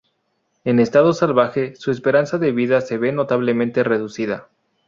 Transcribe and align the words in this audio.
En 0.63 0.79
estado 0.79 1.13
salvaje, 1.13 1.75
su 1.75 1.91
esperanza 1.91 2.39
de 2.39 2.51
vida 2.51 2.81
se 2.81 2.97
ve 2.97 3.11
notablemente 3.11 3.83
reducida. 3.83 4.49